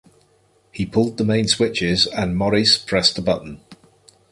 He 0.71 0.87
pulled 0.87 1.17
the 1.17 1.23
main 1.23 1.47
switches 1.47 2.07
and 2.07 2.35
Maurice 2.35 2.75
pressed 2.75 3.17
the 3.17 3.21
button. 3.21 3.61